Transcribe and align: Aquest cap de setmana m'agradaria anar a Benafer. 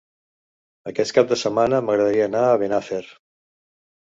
Aquest 0.91 1.13
cap 1.17 1.29
de 1.31 1.37
setmana 1.41 1.83
m'agradaria 1.89 2.27
anar 2.31 2.43
a 2.47 2.57
Benafer. 2.63 3.03